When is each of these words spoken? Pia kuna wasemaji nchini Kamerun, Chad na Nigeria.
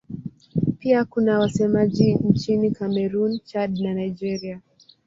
Pia 0.79 1.05
kuna 1.05 1.39
wasemaji 1.39 2.13
nchini 2.15 2.71
Kamerun, 2.71 3.39
Chad 3.39 3.79
na 3.79 3.93
Nigeria. 3.93 4.61